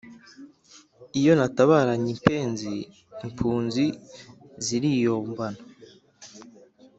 [1.19, 2.73] Iyo natabaranye impenzi
[3.25, 3.85] impunzi
[4.65, 5.61] ziriyombana